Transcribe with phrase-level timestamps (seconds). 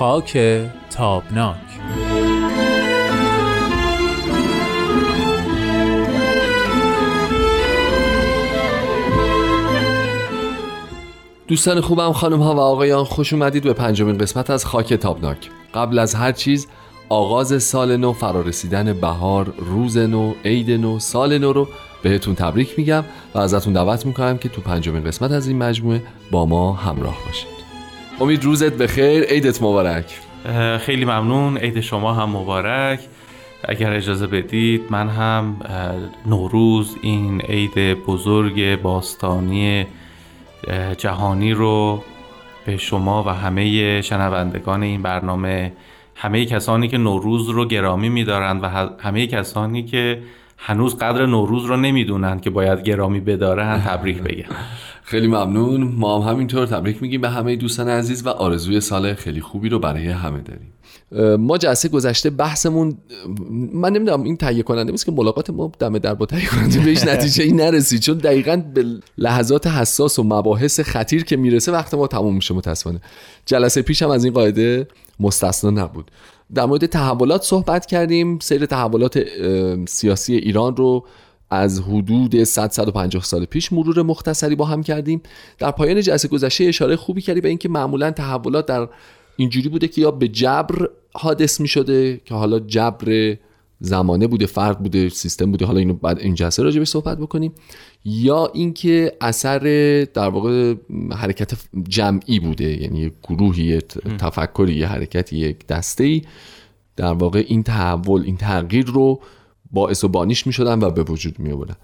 [0.00, 0.38] خاک
[0.90, 1.56] تابناک.
[11.48, 15.50] دوستان خوبم خانم ها و آقایان خوش اومدید به پنجمین قسمت از خاک تابناک.
[15.74, 16.66] قبل از هر چیز
[17.08, 21.68] آغاز سال نو فرارسیدن بهار روز نو عید نو سال نو رو
[22.02, 26.46] بهتون تبریک میگم و ازتون دعوت می‌کنم که تو پنجمین قسمت از این مجموعه با
[26.46, 27.59] ما همراه باشید.
[28.20, 29.22] امید روزت بخیر.
[29.22, 30.18] عیدت مبارک.
[30.80, 31.56] خیلی ممنون.
[31.56, 33.00] عید شما هم مبارک.
[33.64, 35.56] اگر اجازه بدید من هم
[36.26, 39.86] نوروز این عید بزرگ باستانی
[40.98, 42.02] جهانی رو
[42.66, 45.72] به شما و همه شنوندگان این برنامه
[46.14, 48.66] همه کسانی که نوروز رو گرامی میدارند و
[48.98, 50.22] همه کسانی که
[50.58, 54.44] هنوز قدر نوروز رو نمی‌دونن که باید گرامی بدارن تبریک بگم.
[55.10, 55.82] خیلی ممنون.
[55.82, 59.78] ما هم همینطور تبریک میگیم به همه دوستان عزیز و آرزوی سال خیلی خوبی رو
[59.78, 60.72] برای همه داریم.
[61.36, 62.98] ما جلسه گذشته بحثمون
[63.72, 67.04] من نمی‌دونم این تهیه کننده نیست که ملاقات ما دم در با تهیه کننده بهش
[67.04, 68.84] نتیجه ای نرسید چون دقیقا به
[69.18, 73.00] لحظات حساس و مباحث خطیر که می‌رسه وقت ما تموم میشه متاسفانه.
[73.46, 74.88] جلسه پیش هم از این قاعده
[75.20, 76.10] مستثنا نبود.
[76.54, 78.38] در مورد تحولات صحبت کردیم.
[78.38, 79.18] سیر تحولات
[79.88, 81.06] سیاسی ایران رو
[81.50, 85.22] از حدود 100 150 سال پیش مرور مختصری با هم کردیم.
[85.58, 88.88] در پایان جلسه گذشته اشاره خوبی کردی به اینکه معمولا تحولات در
[89.36, 93.36] اینجوری بوده که یا به جبر حادث می شده که حالا جبر
[93.80, 95.66] زمانه بوده فرد بوده سیستم بوده.
[95.66, 97.52] حالا اینو بعد این جلسه راجع به صحبت بکنیم.
[98.04, 99.58] یا اینکه اثر
[100.14, 100.74] در واقع
[101.12, 101.52] حرکت
[101.88, 103.78] جمعی بوده یعنی گروهی
[104.18, 106.22] تفکری یه حرکتی یک دسته ای
[106.96, 109.20] در واقع این تحول این تغییر رو
[109.72, 111.76] باعث و بانیش می شدن و به وجود می آوردن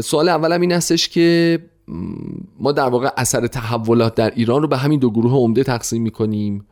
[0.00, 1.58] سوال اولم این هستش که
[2.60, 6.10] ما در واقع اثر تحولات در ایران رو به همین دو گروه عمده تقسیم می
[6.10, 6.66] کنیم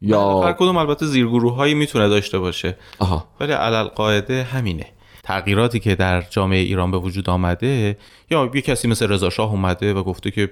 [0.00, 2.76] یا هر کدوم البته زیرگروه هایی می‌تونه داشته باشه.
[2.98, 3.28] آها.
[3.40, 4.86] ولی علل قاعده همینه.
[5.22, 7.98] تغییراتی که در جامعه ایران به وجود آمده
[8.30, 10.50] یا یه کسی مثل رضا شاه اومده و گفته که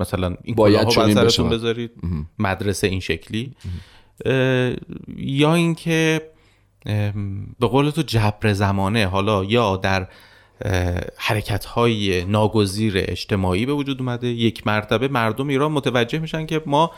[0.00, 1.90] مثلا این باید سرتون بذارید
[2.38, 3.52] مدرسه این شکلی.
[5.16, 6.31] یا اینکه
[7.60, 9.06] به قول تو جبر زمانه.
[9.06, 10.08] حالا یا در
[11.16, 16.90] حرکت های ناگزیر اجتماعی به وجود اومده یک مرتبه مردم ایران متوجه میشن که ما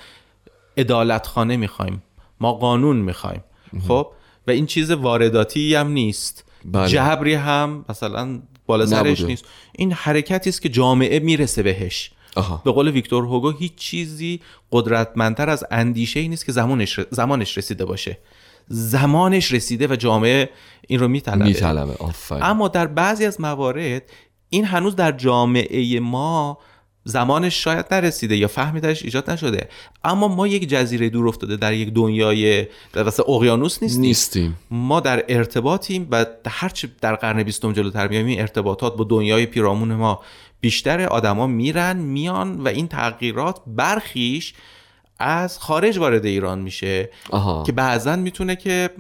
[0.76, 2.02] ادالت خانه می‌خوایم
[2.40, 3.44] ما قانون می‌خوایم.
[3.88, 4.12] خب؟
[4.46, 6.44] و این چیز وارداتی هم نیست.
[6.64, 6.88] بله.
[6.88, 9.44] جبری هم مثلا بالا سرش نیست.
[9.72, 12.10] این حرکتی است که جامعه می‌رسه بهش.
[12.36, 12.62] آها.
[12.64, 14.40] به قول ویکتور هوگو هیچ چیزی
[14.72, 18.18] قدرتمندتر از اندیشه ای نیست که زمانش, زمانش رسیده باشه.
[18.68, 20.50] زمانش رسیده و جامعه
[20.88, 21.44] این رو میطلبه.
[21.44, 21.96] میطلبه.
[22.30, 24.02] اما در بعضی از موارد
[24.50, 26.58] این هنوز در جامعه ما
[27.04, 29.68] زمانش شاید نرسیده یا فهمی درش ایجاد نشده.
[30.04, 34.00] اما ما یک جزیره دور افتاده در یک دنیای در اقیانوس نیستیم.
[34.00, 34.58] نیستیم.
[34.70, 39.94] ما در ارتباطیم و هرچی در قرن بیستم جلوتر میایم این ارتباطات با دنیای پیرامون
[39.94, 40.22] ما
[40.60, 44.54] بیشتر آدما میرن میان و این تغییرات برخیش
[45.18, 47.62] از خارج وارد ایران میشه آها.
[47.62, 48.90] که بعضا می‌تونه که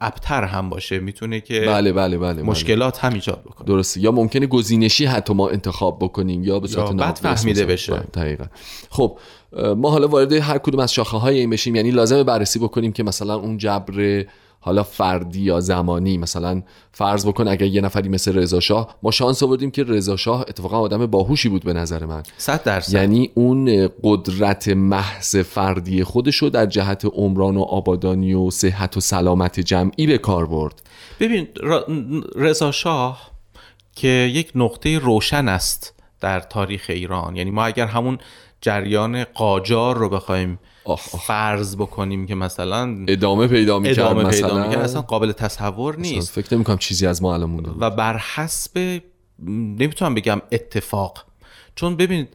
[0.00, 2.42] ابتر هم باشه می‌تونه که بله بله بله, بله.
[2.42, 3.66] مشکلات هم ایجاد بکنه.
[3.66, 4.00] درسته.
[4.00, 7.92] یا ممکنه گزینشی حتی ما انتخاب بکنیم یا به صورت بد فهمیده بشه.
[7.92, 8.44] بله، دقیقا.
[8.90, 9.18] خب
[9.76, 11.76] ما حالا وارد هر کدوم از شاخه های این بشیم.
[11.76, 14.24] یعنی لازمه بررسی بکنیم که مثلا اون جبر
[14.64, 19.42] حالا فردی یا زمانی مثلا فرض بکن اگر یه نفری مثل رضا شاه ما شانس
[19.42, 22.22] آوردیم که رضا شاه اتفاقا آدم باهوشی بود به نظر من.
[22.36, 22.92] 100 درصد.
[22.92, 29.00] یعنی اون قدرت محض فردی خودش رو در جهت عمران و آبادانی و صحت و
[29.00, 30.82] سلامت جمعی به کار برد.
[31.20, 31.48] ببین
[32.36, 33.30] رضا شاه
[33.96, 37.36] که یک نقطه روشن است در تاریخ ایران.
[37.36, 38.18] یعنی ما اگر همون
[38.60, 40.58] جریان قاجار رو بخوایم
[41.26, 44.84] فرض بکنیم که مثلا ادامه پیدا می‌کرد ادامه مثلا؟ پیدا می‌کرد.
[44.84, 46.30] اصلا قابل تصور نیست.
[46.32, 49.00] فکر نمی‌کنم چیزی از ما الان و بر حسب
[49.48, 51.24] نمی‌تونم بگم اتفاق.
[51.74, 52.28] چون ببینید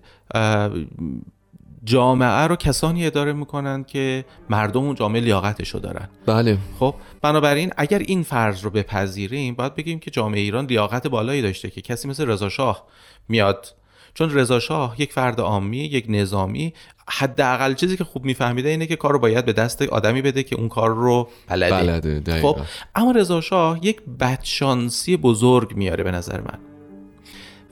[1.84, 6.10] جامعه رو کسانی اداره می‌کنن که مردم اون جامعه لیاقتشو دارن.
[6.26, 6.58] بله.
[6.80, 11.70] خب بنابراین اگر این فرض رو بپذیریم باید بگیم که جامعه ایران لیاقت بالایی داشته
[11.70, 12.88] که کسی مثل رضا شاه
[13.30, 13.76] میاد
[14.20, 16.74] چون رضا شاه یک فرد عامی یک نظامی
[17.10, 20.56] حداقل چیزی که خوب میفهمیده اینه که کار رو باید به دست آدمی بده که
[20.56, 22.58] اون کار رو بلده, بلده خب
[22.96, 26.60] اما رضا شاه یک بدشانسی بزرگ میاره به نظر من.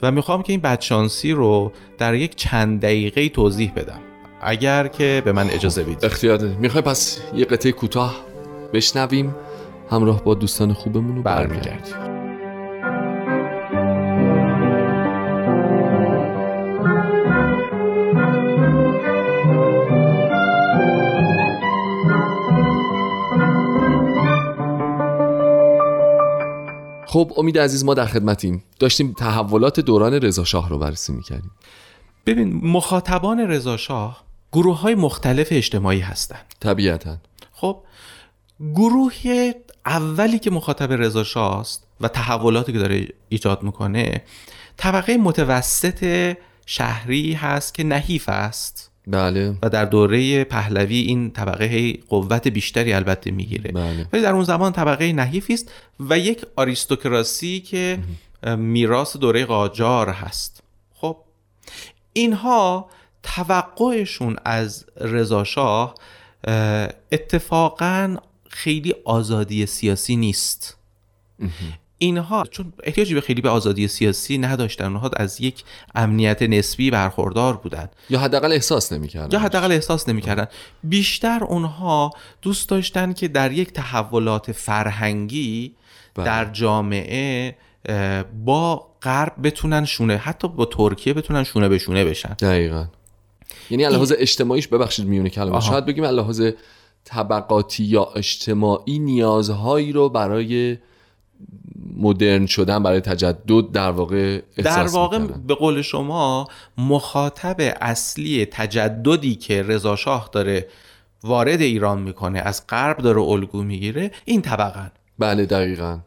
[0.02, 4.00] و می‌خوام که این بدشانسی رو در یک چند دقیقه توضیح بدم.
[4.42, 6.06] اگر که به من اجازه بدید.
[6.06, 8.16] اختیار می‌خوای پس یه قطعه کوتاه
[8.74, 9.36] بشنویم
[9.92, 12.17] همراه با دوستان خوبمون رو برمیگردیم.
[27.18, 28.64] خب امید عزیز ما در خدمتیم.
[28.80, 31.52] داشتیم تحولات دوران رضا شاه رو بررسی می‌کردیم.
[32.26, 36.46] ببین مخاطبان رضا شاه گروه های مختلف اجتماعی هستند.
[36.60, 37.18] طبیعتا.
[37.52, 37.84] خب
[38.76, 39.52] گروه
[39.86, 44.22] اولی که مخاطب رضا شاه است و تحولاتی که داره ایجاد می‌کنه
[44.78, 46.34] طبقه متوسط
[46.66, 48.92] شهری هست که نحیف است.
[49.08, 49.58] بله.
[49.62, 53.72] و در دوره پهلوی این طبقه قوت بیشتری البته می‌گیره.
[53.72, 54.08] بله.
[54.14, 58.00] ولی در اون زمان طبقه نحیفی است و یک آریستوکراسی که
[58.58, 60.64] میراث دوره قاجار هست.
[60.94, 61.18] خب
[62.14, 62.90] اینها
[63.24, 65.96] توقعشون از رضاشاه
[67.12, 68.16] اتفاقا
[68.50, 70.78] خیلی آزادی سیاسی نیست.
[71.98, 75.64] اینها چون احتیاجی به خیلی به آزادی سیاسی نداشتن اونها از یک
[75.96, 79.30] امنیت نسبی برخوردار بودند یا حداقل احساس نمی‌کردن.
[79.32, 80.48] یا حداقل احساس نمی‌کردن.
[80.84, 82.12] بیشتر اونها
[82.42, 85.76] دوست داشتن که در یک تحولات فرهنگی
[86.16, 86.26] بله.
[86.26, 87.56] در جامعه
[88.46, 92.34] با غرب بتونن شونه حتی با ترکیه بتونن شونه به شونه بشن.
[92.34, 92.88] دقیقا.
[93.70, 96.42] یعنی لحاظ اجتماعیش ببخشید میونه کلمه شاید بگیم لحاظ
[97.04, 100.78] طبقاتی یا اجتماعی نیازهایی رو برای
[101.98, 106.48] مدرن شدن برای تجدد در واقع در واقع به قول شما
[106.78, 110.68] مخاطب اصلی تجددی که رضا شاه داره
[111.24, 116.00] وارد ایران می‌کنه از غرب داره الگو می‌گیره این طبقه بله دقیقا.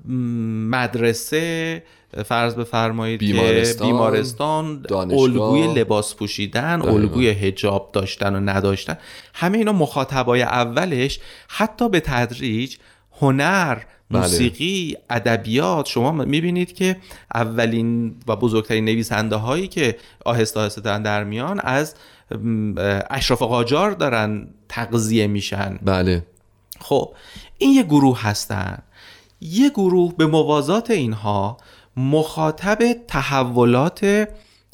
[0.70, 1.82] مدرسه
[2.24, 8.96] فرض بفرمایید بیمارستان, بیمارستان الگوی لباس پوشیدن الگوی هجاب داشتن و نداشتن.
[9.34, 12.76] همه اینا مخاطبای اولش حتی به تدریج
[13.20, 13.84] هنر بله.
[14.20, 15.86] موسیقی ادبیات.
[15.86, 16.96] شما می‌بینید که
[17.34, 21.94] اولین و بزرگترین نویسنده هایی که آهسته آهسته دارن در میان از
[23.10, 25.78] اشراف قاجار دارن تغذیه میشن.
[25.82, 26.26] بله.
[26.80, 27.14] خب
[27.58, 28.78] این یه گروه هستن.
[29.40, 31.56] یه گروه به موازات اینها
[31.96, 32.78] مخاطب
[33.08, 34.28] تحولات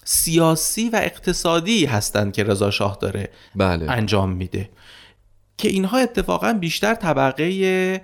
[0.05, 3.91] سیاسی و اقتصادی هستند که رضا شاه داره بله.
[3.91, 4.71] انجام میده.
[5.59, 8.03] که اینها اتفاقا بیشتر طبقه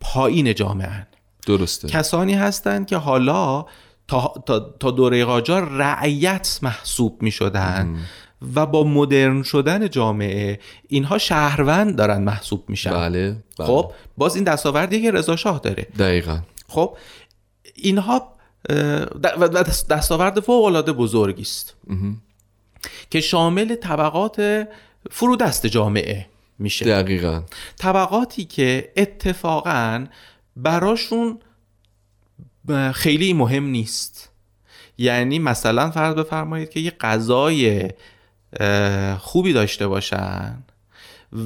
[0.00, 1.06] پایین جامعه
[1.46, 1.88] درسته.
[1.88, 3.66] کسانی هستند که حالا
[4.08, 4.34] تا,
[4.80, 7.98] تا, دوره قاجار رعیت محسوب می شدن
[8.54, 13.66] و با مدرن شدن جامعه اینها شهروند دارن محسوب میشن بله, بله.
[13.66, 15.86] خب باز این دستاوردی که رضا شاه داره.
[15.98, 16.38] دقیقا.
[16.68, 16.96] خب
[17.74, 18.34] اینها
[19.90, 21.76] دستاورد فوق العاده بزرگی است
[23.10, 24.68] که شامل طبقات
[25.10, 26.26] فرودست جامعه.
[26.58, 26.84] میشه.
[26.84, 27.42] دقیقا.
[27.78, 30.06] طبقاتی که اتفاقا
[30.56, 31.38] براشون
[32.92, 34.30] خیلی مهم نیست.
[34.98, 37.90] یعنی مثلا فرض بفرمایید که یه غذای
[39.18, 40.58] خوبی داشته باشن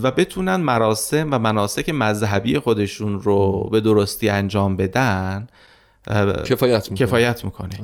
[0.02, 5.46] و بتونن مراسم و مناسک مذهبی خودشون رو به درستی انجام بدن
[6.46, 7.78] کفایت می‌کنه, کفایت می‌کنه.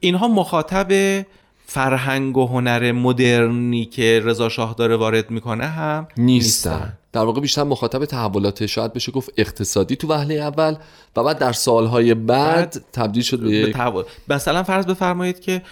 [0.00, 1.24] اینها مخاطب
[1.68, 7.62] فرهنگ و هنر مدرنی که رضا شاه داره وارد می‌کنه هم نیستن, در واقع بیشتر
[7.62, 10.76] مخاطب تحولات شاید بشه گفت اقتصادی تو وهله اول
[11.16, 14.04] و بعد در سالهای بعد, تبدیل شد به, تحول.
[14.28, 15.62] مثلا فرض بفرمایید که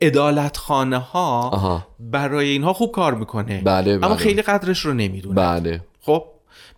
[0.00, 3.62] ادالت خانه ها برای اینها خوب کار می‌کنه.
[3.64, 4.16] بله اما بله.
[4.16, 5.80] خیلی قدرش رو نمی‌دونه بله.
[6.00, 6.24] خب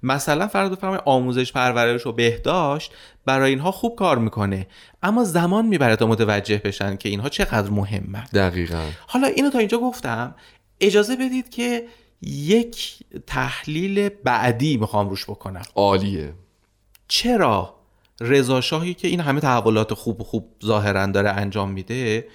[0.03, 2.93] مثلا فرض بفرمایید آموزش پرورش و بهداشت
[3.25, 4.67] برای اینها خوب کار می‌کنه
[5.03, 8.87] اما زمان می‌بره تا متوجه بشن که اینها چقدر مهمه دقیقا.
[9.07, 10.35] حالا اینو تا اینجا گفتم.
[10.81, 11.85] اجازه بدید که
[12.23, 12.95] یک
[13.27, 15.63] تحلیل بعدی می‌خوام روش بکنم.
[15.75, 16.35] عالیه.
[17.09, 17.75] چرا
[18.21, 22.29] رضا شاهی که این همه تحولات خوب خوب ظاهرا داره انجام میده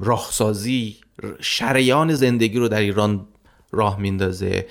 [0.00, 0.96] راهسازی
[1.40, 3.26] شریان زندگی رو در ایران
[3.72, 4.66] راه میندازه؟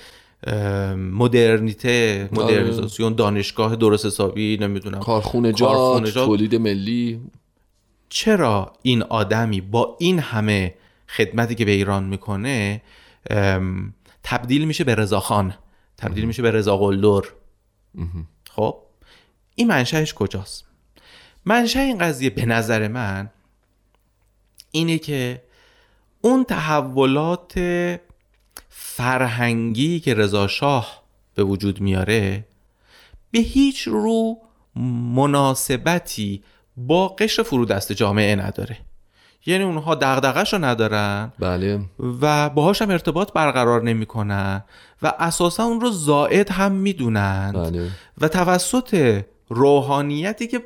[0.97, 4.99] مدرنیته مدرنیزاسیون دانشگاه درست حسابی نمی‌دونم.
[4.99, 7.21] کارخونه جات تولید ملی.
[8.09, 10.75] چرا این آدمی با این همه
[11.09, 12.81] خدمتی که به ایران می‌کنه
[14.23, 15.53] تبدیل میشه به رضاخان
[15.97, 17.27] تبدیل میشه به رضا قلدر.
[18.49, 18.77] خب
[19.55, 20.65] این منشأش کجاست؟
[21.45, 23.29] منشأ این قضیه به نظر من
[24.71, 25.43] اینه که
[26.21, 27.53] اون تحولات
[28.75, 31.03] فرهنگی که رضا شاه
[31.35, 32.45] به وجود میاره
[33.31, 34.37] به هیچ رو
[35.15, 36.43] مناسبتی
[36.77, 38.77] با قشر فرودست جامعه نداره.
[39.45, 41.79] یعنی اونها دغدغش رو ندارن بله.
[42.21, 44.63] و باهاش هم ارتباط برقرار نمی‌کنن
[45.01, 47.89] و اساسا اون رو زائد هم می‌دونن بله.
[48.21, 50.63] و توسط روحانیتی که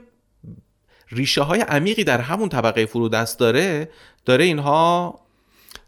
[1.09, 3.89] ریشه های عمیقی در همون طبقه فرودست داره
[4.25, 5.19] داره اینها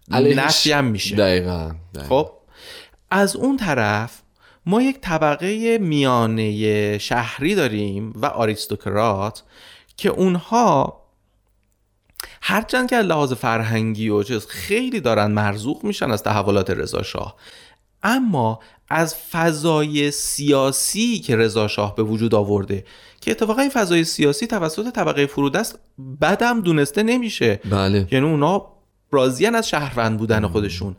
[0.09, 1.15] نفی هم میشه.
[1.15, 1.71] دقیقا.
[2.09, 2.31] خب
[3.11, 4.21] از اون طرف
[4.65, 9.43] ما یک طبقه میانه شهری داریم و آریستوکرات
[9.97, 10.99] که اونها
[12.41, 17.35] هرچند که لحاظ فرهنگی و چیز خیلی دارن مرزوق میشن از تحولات رضا شاه
[18.03, 22.85] اما از فضای سیاسی که رضا شاه به وجود آورده
[23.21, 25.79] که اتفاقا این فضای سیاسی توسط طبقه فرودست
[26.21, 27.59] بدم دونسته نمیشه.
[27.71, 28.07] بله.
[28.11, 28.78] یعنی اونا
[29.11, 30.95] راضیان از شهروند بودن خودشون.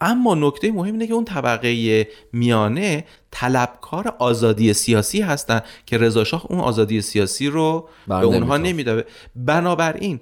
[0.00, 6.46] اما نکته مهم اینه که اون طبقه میانه طلبکار آزادی سیاسی هستن که رضا شاه
[6.48, 9.04] اون آزادی سیاسی رو به اونها نمیده
[9.36, 10.20] بنابراین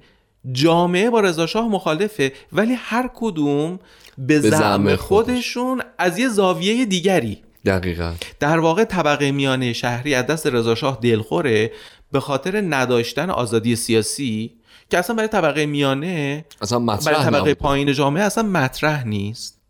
[0.53, 3.79] جامعه با رضا شاه مخالفه ولی هر کدوم
[4.19, 7.43] به زعم خودشون از یه زاویه دیگری.
[7.65, 8.13] دقیقا.
[8.41, 11.73] در واقع طبقه میانه شهری از دست رضا شاه دلخوره
[12.13, 14.53] به خاطر نداشتن آزادی سیاسی.
[14.91, 19.61] که اصلا برای طبقه میانه اصلا برای طبقه پایین جامعه اصلا مطرح نیست.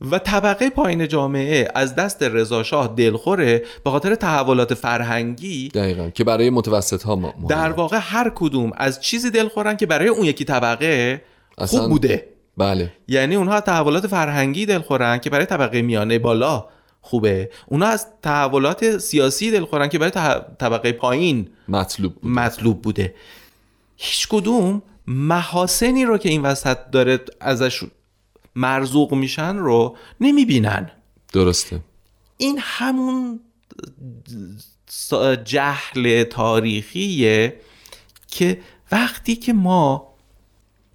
[0.00, 6.24] و طبقه پایین جامعه از دست رضا شاه دلخوره به خاطر تحولات فرهنگی دقیقا که
[6.24, 11.22] برای متوسط ها در واقع هر کدوم از چیزی دلخورن که برای اون یکی طبقه
[11.58, 12.28] خوب بوده.
[12.56, 12.92] بله.
[13.08, 16.66] یعنی اونها تحولات فرهنگی دلخورن که برای طبقه میانه بالا
[17.00, 17.50] خوبه.
[17.66, 20.12] اونها از تحولات سیاسی دلخورن که برای
[20.58, 22.28] طبقه پایین مطلوب بوده.
[22.28, 23.14] مطلوب بوده.
[23.98, 27.84] هیچ کدوم محاسنی رو که این وسط داره ازش
[28.54, 30.90] مرزوق میشن رو نمی‌بینن.
[31.32, 31.80] درسته.
[32.36, 33.40] این همون
[35.44, 37.60] جهل تاریخیه
[38.28, 38.60] که
[38.92, 40.14] وقتی که ما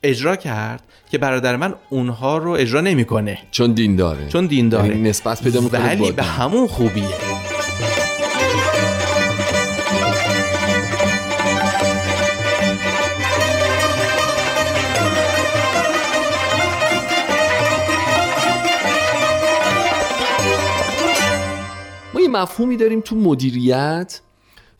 [0.02, 3.38] اجرا کرد که برادر من اونها رو اجرا نمی‌کنه.
[3.50, 4.28] چون دین داره.
[4.28, 4.88] چون دین داره.
[4.88, 7.55] یعنی نسبت پیدا ولی به همون خوبیه.
[22.36, 24.20] مفهومی داریم تو مدیریت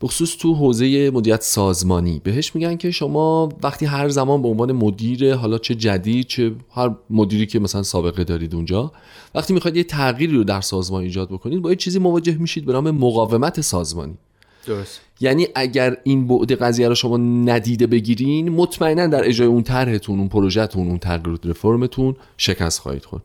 [0.01, 2.21] بخصوص تو حوزه مدیریت سازمانی.
[2.23, 6.95] بهش میگن که شما وقتی هر زمان به عنوان مدیر حالا چه جدید چه هر
[7.09, 8.91] مدیری که مثلا سابقه دارید اونجا
[9.35, 12.73] وقتی می‌خواید یه تغییری رو در سازمان ایجاد بکنید با یه چیزی مواجه میشید به
[12.73, 14.17] نام مقاومت سازمانی.
[14.65, 15.01] درست.
[15.19, 20.29] یعنی اگر این بعد قضیه رو شما ندیده بگیرین مطمئنا در اجرای اون طرحتون اون
[20.29, 23.23] پروژهتون اون تغییر رفرمتون شکست خواهید خورد.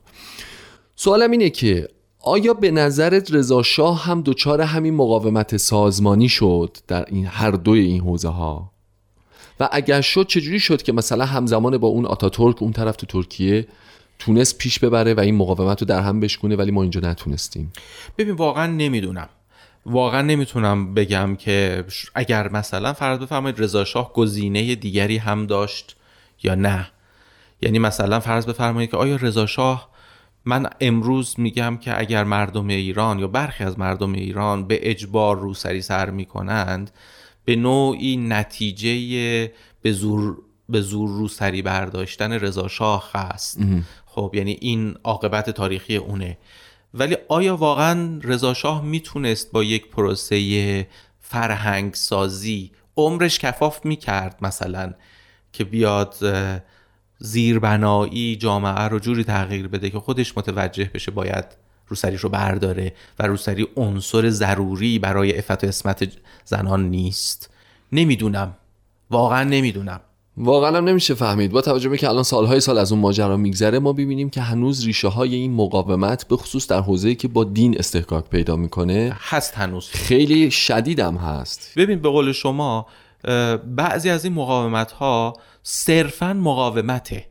[0.96, 1.88] سوالم اینه که
[2.24, 7.80] آیا به نظرت رضا شاه هم دچار همین مقاومت سازمانی شد در این هر دوی
[7.80, 8.72] این حوزه ها
[9.60, 13.66] و اگر شد چجوری شد که مثلا همزمان با اون آتاتورک اون طرف تو ترکیه
[14.18, 17.72] تونست پیش ببره و این مقاومت رو در هم بشکونه ولی ما اینجا نتونستیم؟
[18.18, 19.28] ببین واقعا نمی‌دونم.
[19.86, 25.96] واقعا نمی‌تونم بگم که اگر مثلا فرض بفرمایید رضا شاه گزینه دیگری هم داشت
[26.42, 26.90] یا نه.
[27.62, 29.91] یعنی مثلا فرض بفرمایید که آیا رضا شاه
[30.44, 35.82] من امروز میگم که اگر مردم ایران یا برخی از مردم ایران به اجبار روسری
[35.82, 36.90] سر می‌کنند
[37.44, 40.36] به نوعی نتیجه به زور
[40.68, 43.58] به زور روسری برداشتن رضا شاه هست.
[44.06, 46.38] خب یعنی این عاقبت تاریخی اونه.
[46.94, 50.88] ولی آیا واقعا رضا شاه می‌تونست با یک پروسه
[51.20, 54.92] فرهنگ سازی عمرش کفاف می‌کرد مثلا
[55.52, 56.14] که بیاد
[57.24, 61.44] زیربنایی جامعه رو جوری تغییر بده که خودش متوجه بشه باید
[61.88, 66.08] روسریش رو برداره و روسری عنصر ضروری برای افت و اسمت
[66.44, 67.50] زنان نیست.
[67.92, 68.54] نمی‌دونم.
[69.10, 70.00] واقعا نمی‌دونم.
[70.36, 71.52] واقعا هم نمیشه فهمید.
[71.52, 74.84] با توجه به که الان سالهای سال از اون ماجرا میگذره ما ببینیم که هنوز
[74.86, 79.54] ریشه های این مقاومت به خصوص در حوزه‌ای که با دین استحقاق پیدا می‌کنه هست
[79.54, 79.88] هنوز.
[79.88, 81.72] خیلی شدیدم هست.
[81.76, 82.86] ببین به قول شما
[83.76, 87.26] بعضی از این مقاومت ها صرفا مقاومته.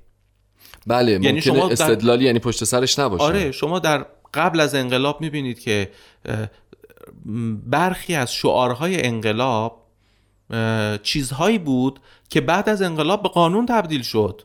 [0.88, 3.24] بله یعنی شما استدلالی یعنی پشت سرش نباشه.
[3.24, 5.92] آره شما در قبل از انقلاب می‌بینید که
[7.66, 9.88] برخی از شعارهای انقلاب
[11.04, 14.42] چیزهایی بود که بعد از انقلاب به قانون تبدیل شد.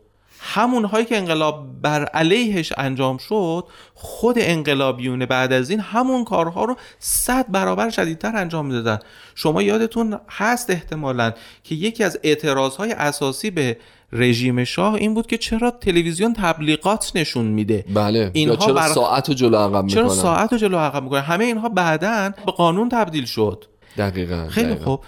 [0.46, 6.64] همون هایی که انقلاب بر علیهش انجام شد خود انقلابیون بعد از این همون کارها
[6.64, 8.98] رو صد برابر شدیدتر انجام می‌دادن
[9.34, 11.32] شما یادتون هست احتمالا
[11.64, 13.76] که یکی از اعتراضهای اساسی به
[14.12, 17.84] رژیم شاه این بود که چرا تلویزیون تبلیغات نشون میده.
[17.94, 18.30] بله.
[18.34, 18.88] اینها چرا بر...
[18.88, 22.52] ساعت و جلو عقب می‌کنن؟ چرا ساعت و جلو عقب می‌کنن؟ همه اینها بعدا به
[22.52, 23.64] قانون تبدیل شد.
[23.98, 25.04] دقیقا خیلی خوب.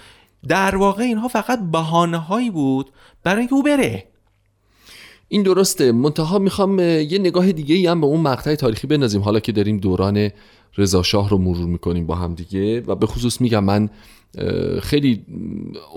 [0.48, 2.90] در واقع اینها فقط بهانه هایی بود
[3.24, 4.04] برای اینکه او بره.
[5.28, 5.92] این درسته.
[5.92, 9.78] منتها می‌خوام یه نگاه دیگه ای هم به اون مقطع تاریخی بنازیم حالا که داریم
[9.78, 10.30] دوران
[10.78, 13.90] رضا شاه رو مرور می‌کنیم با هم دیگه و به خصوص میگم من
[14.82, 15.24] خیلی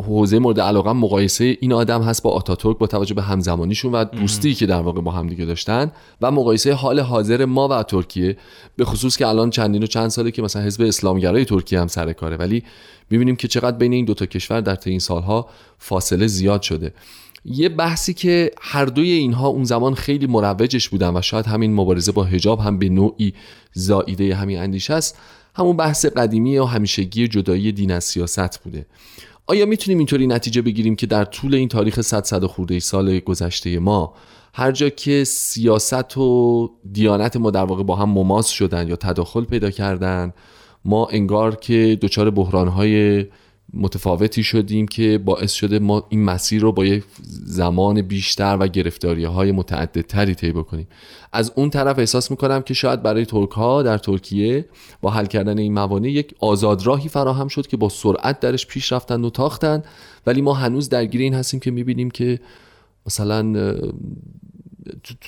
[0.04, 4.54] حوزه مورد علاقه مقایسه این آدم هست با آتاتورک با توجه به همزمانیشون و دوستی
[4.54, 8.38] که در واقع با هم دیگه داشتن و مقایسه حال حاضر ما و ترکیه.
[8.76, 12.14] به خصوص که الان چندین و چند ساله که مثلا حزب اسلامگرای ترکیه هم سر
[12.14, 12.38] کاره.
[12.38, 12.64] ولی
[13.10, 16.94] می‌بینیم که چقدر بین این دوتا کشور در طی این سالها فاصله زیاد شده.
[17.46, 22.12] یه بحثی که هر دوی اینها اون زمان خیلی مروجش بودن و شاید همین مبارزه
[22.12, 23.34] با حجاب هم به نوعی
[23.74, 25.18] زائیده همین اندیشه است.
[25.56, 28.86] همون بحث قدیمی و همیشگی جدایی دین از سیاست بوده.
[29.48, 33.80] آیا می‌تونیم اینطوری نتیجه بگیریم که در طول این تاریخ 100 صد خورده سال گذشته
[33.80, 34.14] ما
[34.54, 39.44] هر جا که سیاست و دیانت ما در واقع با هم مماس شدن یا تداخل
[39.44, 40.34] پیدا کردن
[40.86, 43.26] ما انگار که دچار بحرانهای
[43.74, 47.04] متفاوتی شدیم که باعث شده ما این مسیر رو با یک
[47.46, 50.88] زمان بیشتر و گرفتاری های متعددتری طی بکنیم.
[51.34, 54.66] از اون طرف احساس می‌کنم که شاید برای ترک ها در ترکیه
[55.02, 59.24] با حل کردن این موانع یک آزادراهی فراهم شد که با سرعت درش پیش رفتن
[59.24, 59.84] و تاختن.
[60.26, 62.40] ولی ما هنوز درگیر این هستیم که می‌بینیم که
[63.06, 63.74] مثلا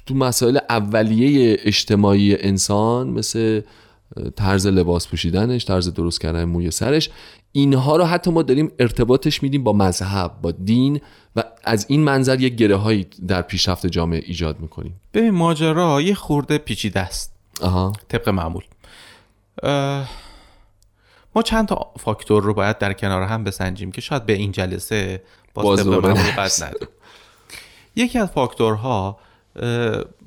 [0.05, 3.61] تو مسائل اولیه اجتماعی انسان مثل
[4.35, 7.09] طرز لباس پوشیدنش طرز درست کردن موی سرش
[7.51, 11.01] اینها رو حتی ما داریم ارتباطش میدیم با مذهب با دین
[11.35, 15.01] و از این منظر یک گره هایی در پیشرفت جامعه ایجاد می‌کنیم.
[15.13, 17.33] ببین ماجرا یه خورده پیچیده است.
[17.61, 17.93] آها.
[18.07, 18.63] طبق معمول.
[21.35, 25.23] ما چند تا فاکتور رو باید در کنار هم بسنجیم که شاید به این جلسه
[25.53, 25.87] باز
[27.95, 29.19] یکی از فاکتورها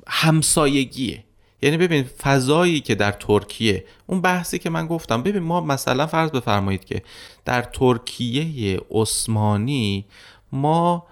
[0.07, 1.23] همسایگیه.
[1.61, 6.31] یعنی ببین فضایی که در ترکیه اون بحثی که من گفتم ببین ما مثلا فرض
[6.31, 7.01] بفرمایید که
[7.45, 10.05] در ترکیه عثمانی
[10.51, 11.07] ما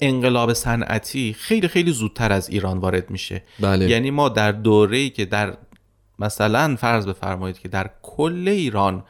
[0.00, 3.90] انقلاب صنعتی خیلی خیلی زودتر از ایران وارد میشه بله.
[3.90, 5.56] یعنی ما در دوره‌ای که در
[6.18, 9.04] مثلا فرض بفرمایید که در کل ایران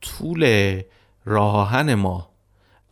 [0.00, 0.80] طول
[1.24, 2.30] راهن ما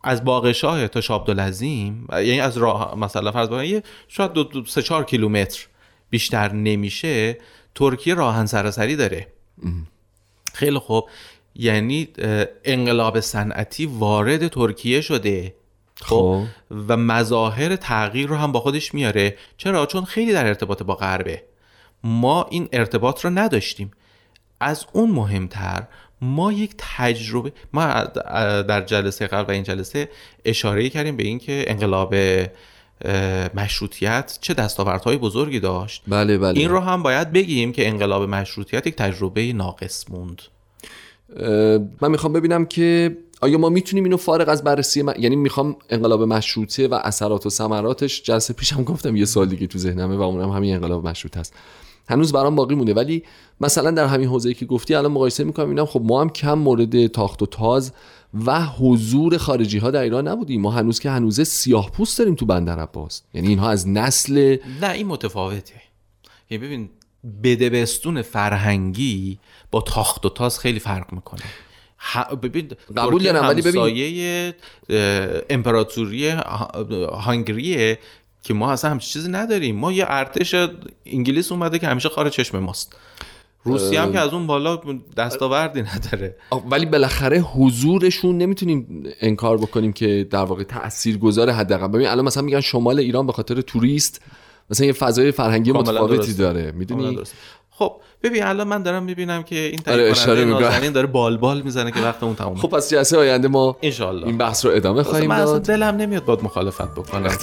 [0.03, 5.03] از باغشاه تا شابدالعظیم یعنی از راه مثلا فرض بفرمایید شاید دو, دو سه چهار
[5.03, 5.67] کیلومتر
[6.09, 7.37] بیشتر نمیشه
[7.75, 9.27] ترکیه راهن سراسری داره.
[10.53, 11.09] خیلی خوب.
[11.55, 12.07] یعنی
[12.63, 15.55] انقلاب صنعتی وارد ترکیه شده.
[16.01, 16.43] خب, خب.
[16.87, 19.37] و مظاهر تغییر رو هم با خودش میاره.
[19.57, 21.43] چرا؟ چون خیلی در ارتباط با غربه.
[22.03, 23.91] ما این ارتباط رو نداشتیم.
[24.59, 25.83] از اون مهمتر
[26.21, 28.03] ما یک تجربه ما
[28.61, 30.09] در جلسه قبل و این جلسه
[30.45, 32.15] اشاره کردیم به اینکه انقلاب
[33.55, 36.03] مشروطیت چه دستاوردهای بزرگی داشت.
[36.07, 36.59] بله بله.
[36.59, 40.41] این رو هم باید بگیم که انقلاب مشروطیت یک تجربه ناقص موند.
[42.01, 46.87] من می‌خوام ببینم که آیا ما می‌تونیم اینو فارغ از بررسی یعنی می‌خوام انقلاب مشروطه
[46.87, 50.73] و اثرات و ثمراتش جلسه پیشم گفتم یه سال دیگه تو ذهنمه و اونم همین
[50.73, 51.53] انقلاب مشروط هست
[52.09, 53.23] هنوز برام باقی مونده ولی
[53.61, 57.07] مثلا در همین حوزه‌ای که گفتی الان مقایسه می‌کنم اینم خب ما هم کم مورد
[57.07, 57.91] تاخت و تاز
[58.45, 60.61] و حضور خارجی ها در ایران نبودیم.
[60.61, 63.21] ما هنوز که هنوز سیاه پوست داریم تو بندر عباس.
[63.33, 65.81] یعنی اینها از نسل نه این متفاوته.
[66.49, 66.89] یعنی ببین
[67.43, 69.39] بدبستون فرهنگی
[69.71, 71.41] با تاخت و تاز خیلی فرق می‌کنه.
[72.43, 74.53] ببین قبول دارم ولی ببین
[75.49, 77.99] امپراتوری هانگریه
[78.43, 79.75] که ما اصلا همچین چیزی نداریم.
[79.75, 80.55] ما یه ارتش
[81.05, 82.95] انگلیس اومده که همیشه خارج چشم ماست.
[83.65, 84.79] روسیه هم که از اون بالا
[85.17, 86.35] دستاوردی نداره.
[86.69, 91.87] ولی بالاخره حضورشون نمی‌تونیم انکار بکنیم که در واقع تاثیرگذار حداقل.
[91.87, 94.21] ببین الان مثلا میگن شمال ایران به خاطر توریست
[94.69, 96.71] مثلا یه فضای فرهنگی متفاوتی داره.
[96.71, 97.19] می‌دونی؟
[97.69, 101.91] خب ببین الان من دارم می‌بینم که این آره اشاره نازنین داره بال بال می‌زنه
[101.91, 102.59] که وقت اون تمومه.
[102.59, 105.49] خب پس جلسه آینده ما انشالله این بحث رو ادامه خواهیم داد.
[105.49, 107.31] من دلم نمیاد باد مخالفت بکنم.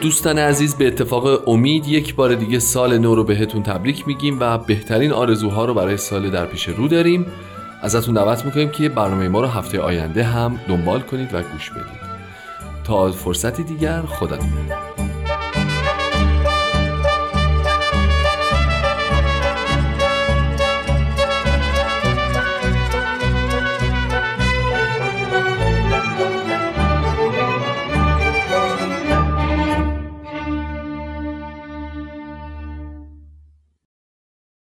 [0.00, 4.58] دوستان عزیز به اتفاق امید یک بار دیگه سال نو رو بهتون تبریک میگیم و
[4.58, 7.26] بهترین آرزوها رو برای سال در پیش رو داریم.
[7.82, 12.08] ازتون دعوت می‌کنیم که برنامه ما رو هفته آینده هم دنبال کنید و گوش بدید.
[12.84, 14.87] تا فرصتی دیگر خدا نگهدار.